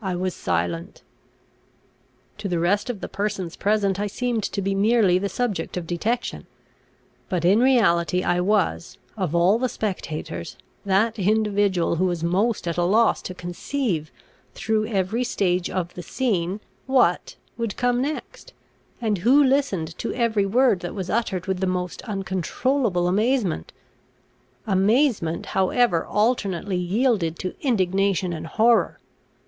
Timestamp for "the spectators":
9.58-10.56